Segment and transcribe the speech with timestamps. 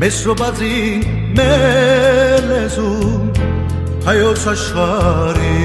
[0.00, 0.76] Մեսրոբազի
[1.36, 3.24] մելեզում
[4.06, 5.58] հայոց աշխարի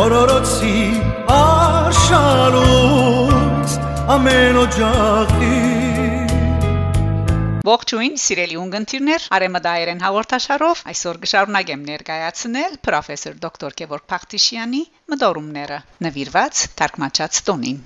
[0.00, 0.78] Օրորոցի
[1.34, 2.54] արշալուց
[4.16, 5.58] ամեն օջախի
[7.68, 14.82] Ողջույն, սիրելի ունգընտիրներ, Արեմադայերեն հաղորդաշարով այսօր կշարունակեմ ներկայացնել պրոֆեսոր դոկտոր Գևորգ Փախտիշյանի
[15.12, 17.84] մտորումները նվիրված թարգմանչած տոնին։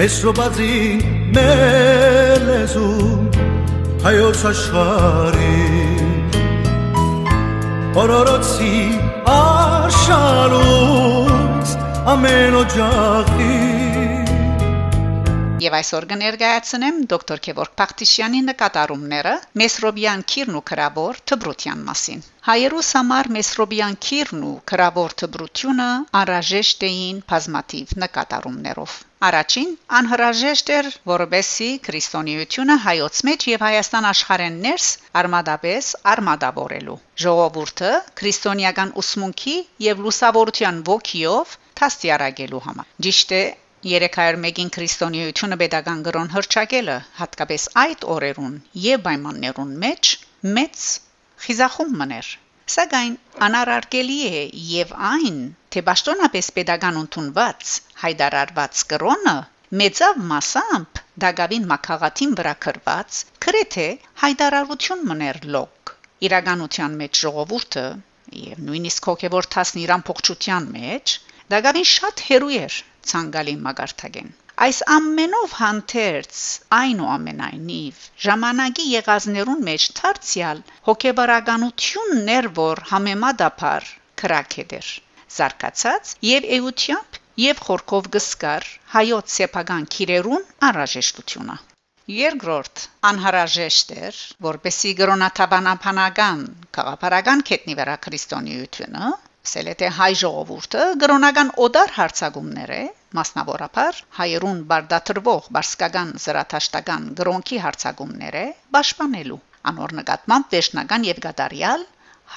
[0.00, 3.22] Մեսրոբազի մելեզում
[4.04, 5.60] հայոց աշխարի
[8.04, 8.74] Օրորոցի
[9.34, 10.48] արշալուց
[12.14, 13.83] ամեն օջախի
[15.64, 23.30] Եվ այսօր կներկայացնեմ դոկտոր Գևորգ Փախտիշյանի նկատառումները Մեսրոբյան քիրն ու քրավոր թբրության մասին։ Հայերուս համար
[23.36, 25.88] Մեսրոբյան քիրն ու քրավոր թբրությունը
[26.20, 34.88] անհրաժեշտ էին բազմաթիվ նկատառումներով։ Առաջին անհրաժեշտ էր, որովհետեւ քրիստոնեությունը հայոց մեջ եւ Հայաստան աշխարհեն ներս
[35.22, 39.58] արմադապես արմադավորելու։ Ժողովուրդը քրիստոնեական ուսմունքի
[39.88, 43.44] եւ լուսավորության ոգիով թաստիարակելու համար։ Ճիշտ է
[43.84, 48.54] 301-ին քրիստոնեությունը pedagogan գրոն հրճակելը հատկապես այդ օրերուն
[48.84, 50.12] եւ պայմաններուն մեջ
[50.58, 50.84] մեծ
[51.46, 52.30] խիզախում մներ
[52.76, 55.36] սակայն անարարկելի է եւ այն
[55.76, 57.74] թե ճշտոնապես pedagogan ընդունված
[58.04, 59.36] հայդարարված գրոնը
[59.82, 63.86] մեծավ մասամբ դագավին մակաղատին վրա կրված քրեթե
[64.24, 65.94] հայդարարություն մներ լոկ
[66.30, 67.84] իրականության մեջ ժողովուրդը
[68.46, 71.16] եւ նույնիսկ հոգեվոր 10 իրան փոխչության մեջ
[71.54, 72.80] դագավին շատ հերույ էր
[73.12, 74.32] ցանկալի մագարտագեն
[74.64, 76.40] Այս ամենով հանդերձ
[76.76, 83.90] այնուամենայնիվ ժամանակի եղածներուն մեջ դարձյալ հոգեբարականություններ որ համեմատաբար
[84.22, 84.92] քրակեդեր
[85.38, 91.56] զարգացած եւ էությամբ եւ խորքով գսկար հայոց սեփական քիրերուն անհրաժեշտությունը
[92.14, 96.42] Երկրորդ անհրաժեշտ էր որբեսի գրոնաթաբանապանական
[96.78, 99.12] քաղաքական կետնի վրա քրիստոնեությունը
[99.44, 102.82] Սելետե հայ ժողովուրդը գրոնական օդար հարցակումներ է
[103.18, 108.46] մասնավորապես հայերուն բարդատրվող բարսկական զրաթաշտական գրոնքի հարցակումներ է
[108.76, 109.38] պաշտպանելու
[109.72, 111.84] անոր նկատմամբ վերջնական եւ գադարյալ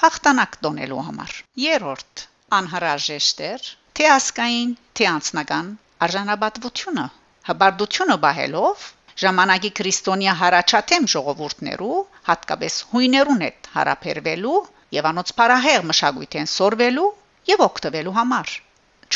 [0.02, 1.34] հաղթանակ տոնելու համար
[1.64, 2.24] երրորդ
[2.60, 5.74] անհրաժեշտ էր թե ասկային թե անձնական
[6.08, 7.06] արժանապատվությունը
[7.48, 8.88] հբարդությունը բահելով
[9.22, 11.96] ժամանակի քրիստոնյա հարաճաթեմ ժողովուրդներու
[12.28, 14.58] հատկապես հույներուն հետ հարաբերվելու
[14.96, 17.08] եւ անոց բարահեղ մշակույթեն սորվելու
[17.50, 18.52] եւ օգտվելու համար։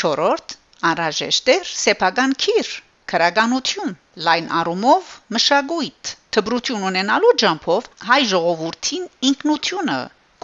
[0.01, 0.57] 4.
[0.89, 2.69] Անհրաժեշտ է սեփական քիր,
[3.13, 3.95] քրագանություն,
[4.27, 9.97] լայն առումով մշակույթ, թբրություն ունենալու ջամփով հայ ժողովրդին ինքնությունը,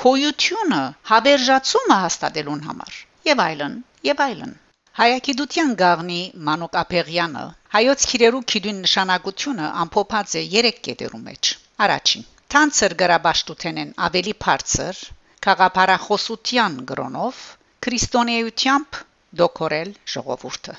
[0.03, 0.81] քոյությունը,
[1.12, 2.97] հավերժացումը հաստատելուն համար
[3.29, 3.78] եւ այլն
[4.09, 4.57] եւ այլն։
[5.00, 7.46] Հայագիտության գաղնի Մանուկ Ափեղյանը
[7.78, 11.53] հայոց քիրերու քիդուն նշանակությունը ամփոփած է 3 կետերու մեջ։
[11.85, 15.01] Առաջին Թանցեր գրաբաշտութենեն ավելի բարձր
[15.45, 17.38] Խաղապարախոսության գրոնով
[17.85, 18.97] քրիստոնեությամբ
[19.41, 20.75] դոկորել ժողովուրդը։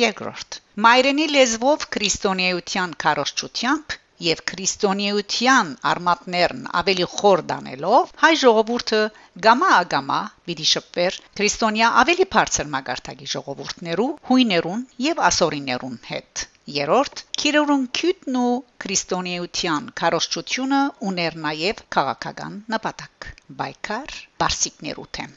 [0.00, 0.58] Երկրորդ.
[0.86, 9.00] Մայրենի լեզվով քրիստոնեության քարոշչությամբ եւ քրիստոնեության արմատներն ավելի խոր դանելով հայ ժողովուրդը
[9.46, 10.20] գամա ագամա
[10.50, 18.50] պիտի շփվեր քրիստոնյա ավելի բարձր մագարտակի ժողովուրդներու հույներուն եւ ասորիներուն հետ Երորդ Քիրուրուն քյութն ու
[18.82, 23.26] քրիստոնեության քարոշչությունը ուներ նաև քաղաքական նպատակ
[23.62, 25.32] բայկար բարսիկներու թեմ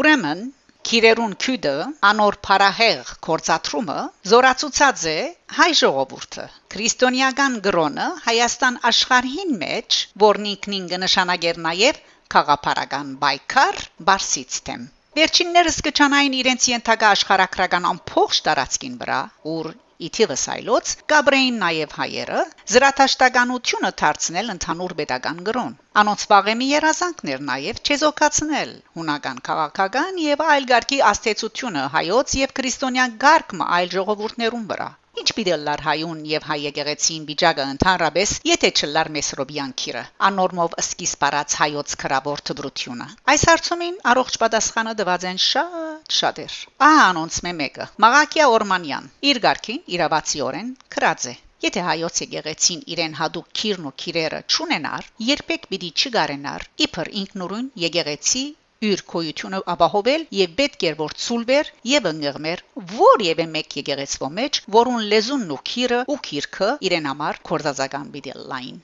[0.00, 0.42] Ուրեմն
[0.88, 1.74] Քիրերուն քյուդը
[2.08, 4.00] անոր փարահեղ կորցատրումը
[4.32, 5.16] զորացուցած է
[5.58, 12.02] հայ ժողովուրդը քրիստոնեական գրոնը Հայաստան աշխարհին մեջ որն ինքնին կնշանակեր նաև
[12.36, 13.80] խաղապարական բայկար
[14.10, 19.18] բարսից թեմ Վերջիններս կճանային իրենց ենթակա աշխարհակրական ամփոխ տարածքին վրա,
[19.50, 19.68] ուր
[20.08, 22.40] իթիվս այլոց գաբրեին նաև հայերը
[22.74, 31.00] զրաթաշտականությունը դարձնել ընդհանուր pedagogan գրոն անոնց բաղեմի երազանքներ նաև չեզոքացնել հունական քաղաքական եւ այլ ղարքի
[31.12, 34.90] աստեցությունը հայոց եւ քրիստոնյան ղարքը այլ ժողովուրդներուն վրա
[35.20, 41.26] Ինչ պիտի լար հայուն եւ հայ եկեղեցին վիճակը ընդհանրապես, եթե չլար Մեսրոբյան քիրը, անորմով սկիզբ
[41.28, 46.54] առած հայոց քրավոր թբրությունը։ Այս հարցումին առողջ պատասխանը դված են շատ շատեր։
[46.88, 51.34] Ահա անոնց մեկը։ Մաղաքիա Օրմանյան իր ղարքին իրավացիորեն քրած է։
[51.64, 58.44] Եթե հայոց եկեղեցին իրեն հadoop քիրն ու քիրերը ճունենար, երբեք պիտի չգարենար իբր ինքնուրույն եկեղեցի
[58.90, 62.62] իր քոյությունը ապահովել եւ պետք էր որ ցուլվեր եւ ընկղմեր
[62.96, 68.82] որևէ մեկ եկեղեցվո մեջ որուն լեզունն ու քիրը ու քիրքը իրեն համար կորզազական բիդել լայն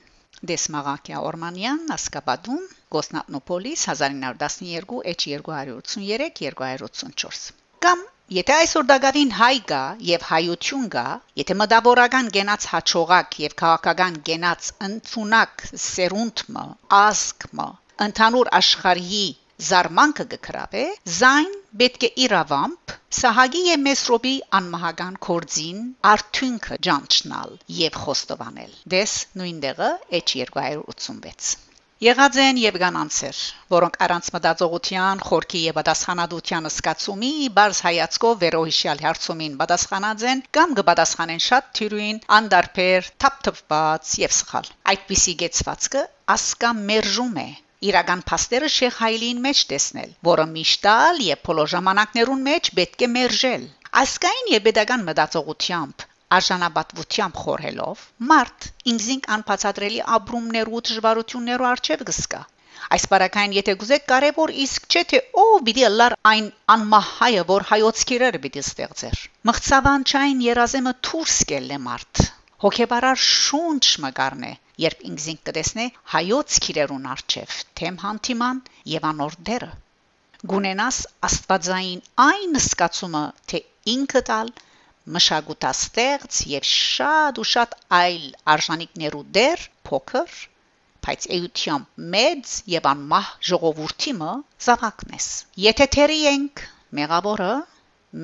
[0.49, 2.63] Դեսմաղակյա Օրմանյան Ասկաբադում
[2.95, 7.53] Գոսնապնոպոլիս 1912 H283 284
[7.87, 11.05] կամ Եթե այսօր դակավին հայ գա եւ հայություն գա,
[11.39, 16.63] եթե մտավորական գենաց հաճողակ եւ քաղաքական գենաց ընդունակ սերունդը,
[16.99, 17.65] ասկը,
[18.05, 19.25] ընդհանուր աշխարհի
[19.71, 20.85] զարմանքը գկրավե,
[21.17, 21.51] զայն
[21.81, 25.81] պետք է իրավամբ Սահագի եւ Մեսրոբի անմահական կորձին
[26.13, 29.91] արդյունքը ճանչնալ եւ խոստովանել։ Դես նույնտեղը
[30.21, 31.70] H286
[32.01, 33.39] Եղած են եւ կանանցեր,
[33.71, 41.43] որոնք առանց մտածողության, խորքի եւ պատասխանատվության սկացումի բարձ հայացքով վերոհիշյալ հարցումին պատասխանած են կամ կպատասխանեն
[41.47, 46.03] շատ թյուրին, անդարբեր, թափթփված եւ սխալ։ Այդպիսի գեցվածքը
[46.37, 47.47] ասկա մերժում է
[47.91, 53.69] իրական փաստերը Շեխ Հայլին մեջ տեսնել, որը միշտալ եւ փոլո ժամանակներուն մեջ պետք է մերժել։
[54.01, 56.00] Ասկային եւ pedagogan մտածողությամբ
[56.37, 62.41] արժանապատվությամբ խորհելով մարդ ինքզինք անբացատրելի ապրումներու դժվարություններու արժև գսկա
[62.95, 68.05] այս բարակային եթե գուզեք կարևոր իսկ չէ թե ով պիտի լար այն անմահայը որ հայոց
[68.11, 69.19] քիրերը պիտի ստեղծեր
[69.49, 72.23] մղծավանչային երազեմը դուրս կելը մարդ
[72.65, 74.51] հոգեբարար շունչ մգարնե
[74.85, 75.85] երբ ինքզինք կտեսնե
[76.15, 78.59] հայոց քիրերուն արժև թեմ հանդիման
[78.95, 79.71] եւ անոր դերը
[80.51, 80.99] գունենաս
[81.29, 83.63] աստվածային այն սկացումը թե
[83.95, 84.53] ինքը տալ
[85.15, 90.35] մշակութաստեղծ եւ շատ ու շատ այլ արժանինքներու դեր փոքր
[91.05, 94.33] բայց էությամբ մեծ եւ անմահ ժողովրդիմը
[94.65, 95.29] զավակնես
[95.65, 96.63] եթե թերի ենք
[96.99, 97.53] մեղավորը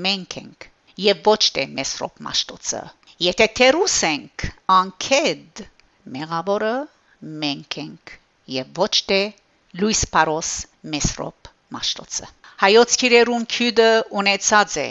[0.06, 0.68] մենք ենք
[1.07, 2.83] եւ ոչ թե մեսրոպ մաշտոցը
[3.25, 4.47] եթե թերուս ենք
[4.77, 5.65] անկեդ
[6.18, 6.75] մեղավորը
[7.44, 8.15] մենք ենք
[8.59, 9.21] եւ ոչ թե
[9.81, 10.51] լուիս պարոս
[10.95, 12.30] մեսրոպ մաշտոցը
[12.63, 13.89] հայոց քիրերուն քյուդը
[14.21, 14.89] ունեցած է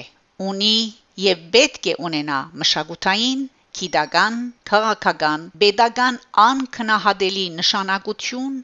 [0.50, 0.76] ունի
[1.24, 3.44] եւ պետք է ունենա մշակութային
[3.80, 4.36] գիտական,
[4.70, 8.54] քաղաքական, pedagogan անկնահատելի նշանակություն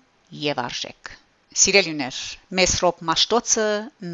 [0.43, 1.13] եւ արժեք։
[1.63, 2.19] Սիրելիներ,
[2.59, 3.67] Մեսրոպ Մաշտոցը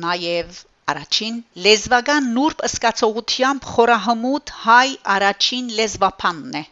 [0.05, 0.61] նաեւ
[0.93, 6.65] առաջին լեզվական նուրբ ըսկացողությամբ խորահմուտ հայ առաջին լեզվապանն է։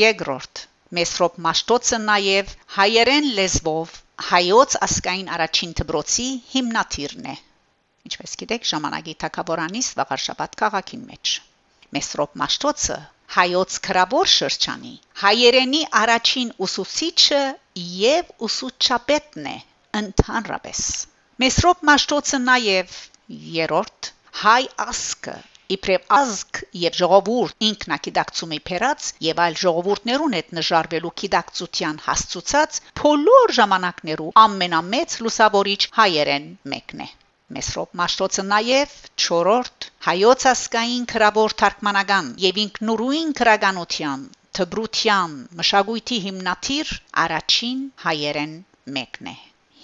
[0.00, 0.64] Երկրորդ
[1.00, 3.98] Մեսրոպ Մաշտոցը նաեւ հայերեն լեզվով
[4.30, 7.36] հայոց ասկային առաջին դբրոցի հիմնադիրն է։
[8.08, 11.32] Ինչպես գիտեք, ժամանակի թակավորանից վաղարշաբաթ քաղաքին մեջ
[11.96, 12.96] Մեսրոպ Մաշտոցը
[13.34, 14.92] հայոց քրավոր շրջանի
[15.22, 17.42] հայերենի առաջին ուսուցիչը
[17.96, 19.54] եւ ուսուցչապետն է
[20.00, 20.80] ընդհանրապես
[21.44, 22.96] Մեսրոպ Մաշտոցը նաեւ
[23.58, 24.10] երրորդ
[24.40, 25.36] հայ ասկը
[25.76, 34.34] իբրև ազգ եւ ժողովուրդ ինքնակիդակցումի փերած եւ այլ ժողովուրդներուն հետ նժարվելու կիդակցության հասցուցած բոլոր ժամանակներու
[34.46, 37.08] ամենամեծ լուսավորիչ հայերեն մեկն է
[37.56, 38.92] Մեսրոպ Մաշտոցը նաև
[39.22, 44.22] 4-րդ հայոց ասկային քրավոր թարգմանական եւ ինքնուրույն քրագանության
[44.58, 46.92] թբրության մշակույթի հիմնադիր
[47.24, 48.54] առաջին հայերեն
[48.98, 49.36] մեկն է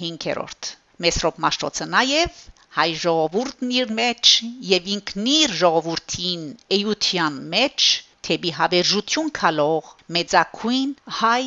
[0.02, 0.70] 5-րդ
[1.06, 2.40] Մեսրոպ Մաշտոցը նաև
[2.78, 4.32] հայ ժողովուրդն իր մեջ
[4.70, 6.48] եւ ինքնիր ժողովրդին
[6.78, 7.92] էյության մեջ
[8.28, 10.92] թեպի հավերժություն քալող մեծակույն
[11.22, 11.42] հայ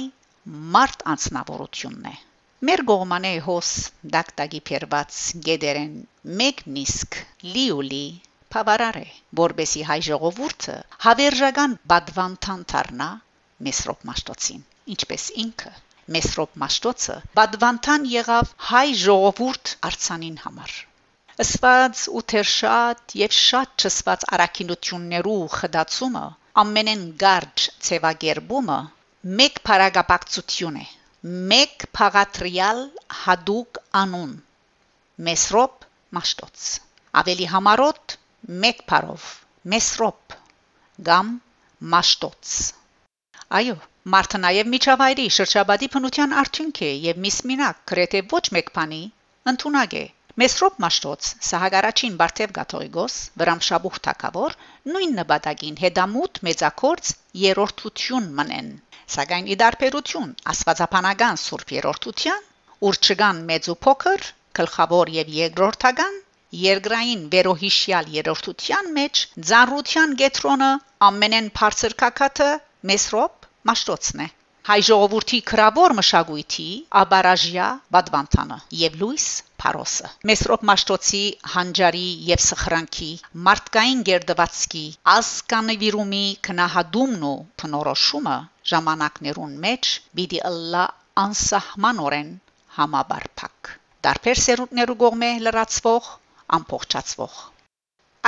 [0.75, 2.15] մարդ անձնավորությունն է
[2.67, 3.67] Մեր գողմանե հոս
[4.13, 5.91] դակտագի փերված գեդերեն
[6.39, 7.19] մեկ նիսկ
[7.51, 8.01] լիուլի
[8.55, 9.03] բավարար է
[9.39, 10.75] որբեսի հայ ժողովուրդը
[11.05, 13.07] հավերժական բադվանտան դառնա
[13.69, 14.65] Մեսրոպ Մաշտոցին
[14.95, 15.73] ինչպես ինքը
[16.17, 20.77] Մեսրոպ Մաշտոցը բադվանտան եղավ հայ ժողովուրդ արցանին համար
[21.47, 26.27] Ասված ու թերշատ եւ շատ չսված արակինություններու խդացումը
[26.67, 28.79] ամենեն գարջ ցևագերբումը
[29.43, 30.89] մեկ փարագապակցություն է
[31.27, 32.77] մեկ փաղատրիալ
[33.21, 34.29] հadouk անուն
[35.27, 36.67] Մեսրոպ Մաշտոց
[37.21, 38.15] ավելի համարոտ
[38.65, 39.25] մեկ փարով
[39.73, 40.35] Մեսրոպ
[41.09, 41.33] գամ
[41.95, 42.53] Մաշտոց
[43.59, 43.75] այո
[44.15, 49.01] Մարտը նաև միջավայրի շրջաբադի փնության արդյունք է եւ միսմինակ գրեթե ոչ մեկ բանի
[49.53, 50.05] ընդունակ է
[50.39, 54.53] Մեսրոպ Մաշտոց Սահագարաչին Բարթև Գաթողիկոս Վրամշաբուխ Թակավոր
[54.91, 58.69] նույն նպատակին հետամուտ մեծակորց երրորդություն մնեն
[59.15, 62.47] Սակայն իդարբերություն աստվածապանական սուրբ երրորդության,
[62.89, 64.25] ուր չկան մեծ ու փոքր,
[64.61, 66.17] գլխավոր եւ երկրորդական,
[66.63, 70.73] երկրային վերոհիշյալ երրորդության մեջ ծառության գետրոնը
[71.11, 72.51] ամենեն բարձր կակաթը
[72.93, 74.33] Մեսրոպ Մաշտոցն է
[74.69, 76.65] հայ ժողովրդի քրավոր մշակույթի
[76.99, 79.23] աբարաժյա բադվանտանը եւ լույս
[79.63, 81.21] Փարոսը Մեսրոպ Մաշտոցի
[81.53, 83.07] հանջարի եւ սխրանքի
[83.47, 84.83] մարդկային գերդվածքի
[85.15, 87.33] ասկանվիրումի քնահադումն ու
[87.63, 88.35] փնորոշումը
[88.73, 90.85] ժամանակներուն մեջ բիդի ըլլա
[91.23, 92.29] անսահմանորեն
[92.77, 93.73] համաբարփակ
[94.09, 96.11] դարբեր սերունդներու կողմէ լրացվող
[96.59, 97.41] ամփոխչացվող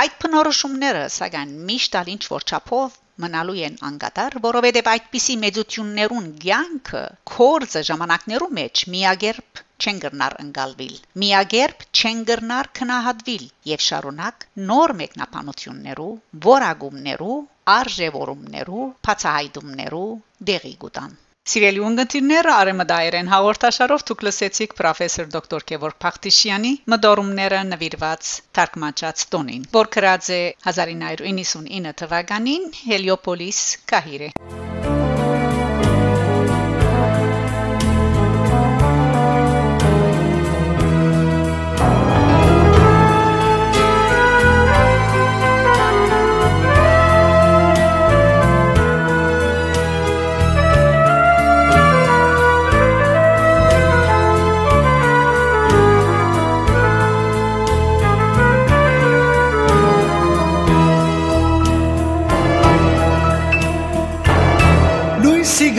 [0.02, 7.02] Այդ փնորոշումները սակայն միշտ ալ ինչ որ չափով մնալու են անգադար, որովհետև այդպիսի մեծություններուն ցանկը
[7.32, 16.12] կորձը ժամանակներու մեջ միագերբ չեն գրնար ընկալվիլ միագերբ չեն գրնար քնահատվիլ եւ շարունակ նոր մեկնաբանություններու
[16.46, 17.38] որագումներու
[17.76, 20.06] արժևորումներու բացահայտումներու
[20.52, 21.18] դեղի գուտան
[21.50, 29.92] Սիրելի ունգընտիրներ, Արեմդայերեն հաղորդաշարով դուք լսեցիք պրոֆեսոր դոկտոր Գևորգ Փախտիշյանի մդորումները նվիրված թարգմանած տոնին, որ
[29.98, 30.40] գրած է
[30.76, 33.62] 1999 թվականին Հելիոպոլիս,
[33.94, 34.32] Կահիրե։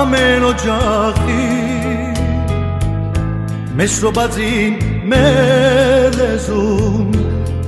[0.03, 1.47] ամեն օջախի
[3.81, 4.77] մեզ շոբածին
[5.13, 7.09] մելեզում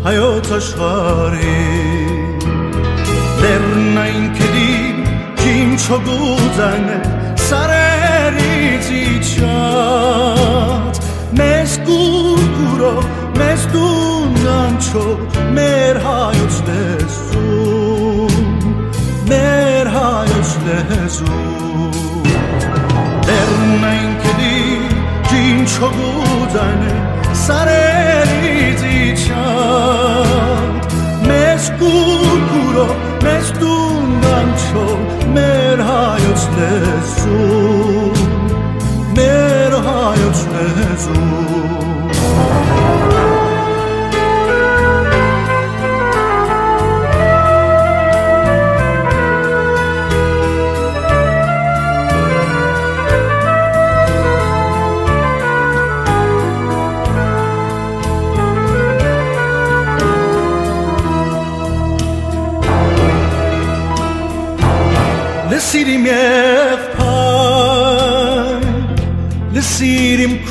[0.04, 1.58] հայոց աշխարի
[3.42, 5.02] դեռն այն կդիմ
[5.42, 6.86] կին չոգուզան
[7.48, 10.94] սարերից իջած
[11.42, 13.04] մեզ կուրկուրով
[13.42, 15.06] մեզ դունան չո
[15.58, 17.23] մեր հայոց դեսում
[19.28, 20.28] برهای
[20.66, 21.24] لهزو
[23.26, 24.78] برمن کدی
[25.30, 26.80] جین چو بودن
[27.32, 27.68] سر
[28.24, 30.84] ریزی چند.
[31.28, 32.86] مسگون کورو
[33.22, 34.96] مزدوندن چو
[35.34, 36.93] مرهای لهزو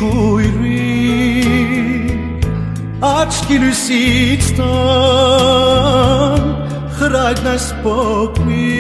[0.04, 0.80] քույրի
[3.08, 6.48] աչքինուսից տան
[6.98, 8.72] խրագնաս փոքմի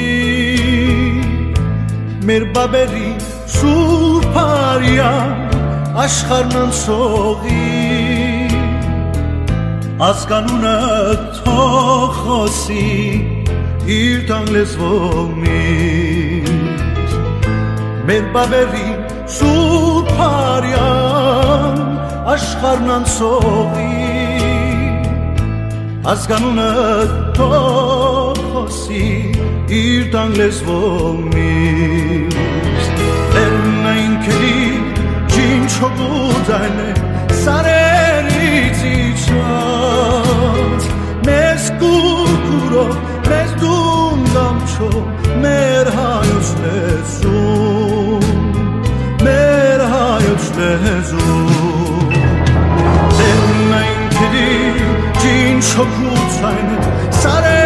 [2.29, 3.11] մեր բաբերի
[3.53, 5.13] սուրբարիա
[6.03, 7.69] աշխարհն սողի
[10.09, 10.75] ազգանունը
[11.39, 12.89] թողոսի
[13.99, 16.51] իր տան լեզվոմից
[18.11, 18.92] մեր բաբերի
[19.37, 20.73] սուրբարյան
[22.33, 23.93] աշխարհն անցողի
[26.13, 26.69] ազգանունը
[27.37, 29.05] թողոսի
[29.79, 32.35] իր տան լեզվոմից
[33.35, 34.59] լեռնային քերի
[35.35, 36.77] ջին չոգուզայն
[37.43, 40.81] սարերից իջած
[41.29, 43.12] մեզ կուրկուրով
[55.63, 57.62] 手如才能洒在。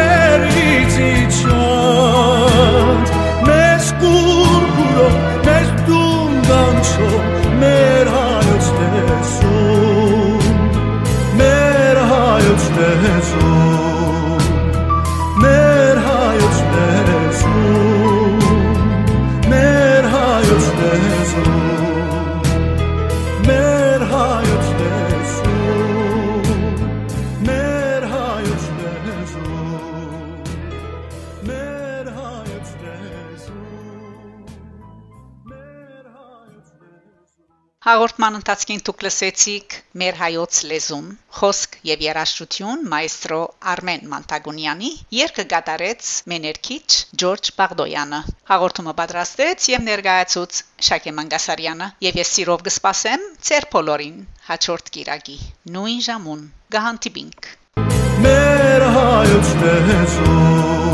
[37.88, 41.06] Հաղորդման ընթացքին դուք լսեցիք մեր հայոց լեզուն
[41.38, 43.38] խոսք եւ երաժշտություն մայստրո
[43.74, 46.90] Արմեն Մանտագունյանի երկը գատարեց մեներքիչ
[47.24, 48.20] Ջորջ Բաղդոյանը
[48.52, 55.38] հաղորդումը պատրաստեց եւ ներկայացուց Շակե Մանգասարյանը եւ ես սիրով կսպասեմ ծեր բոլորին հաջորդ կիրակի
[55.78, 56.44] նույն ժամուն
[56.76, 57.50] գահանտիբինք
[58.28, 60.87] մեր հայոց լեզուն